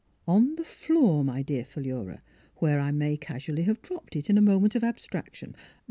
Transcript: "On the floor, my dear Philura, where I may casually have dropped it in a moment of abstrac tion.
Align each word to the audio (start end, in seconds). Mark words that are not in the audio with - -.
"On 0.37 0.55
the 0.55 0.65
floor, 0.65 1.23
my 1.23 1.43
dear 1.43 1.63
Philura, 1.63 2.23
where 2.55 2.79
I 2.79 2.89
may 2.89 3.15
casually 3.17 3.65
have 3.65 3.83
dropped 3.83 4.15
it 4.15 4.31
in 4.31 4.37
a 4.39 4.41
moment 4.41 4.73
of 4.73 4.81
abstrac 4.81 5.35
tion. 5.35 5.53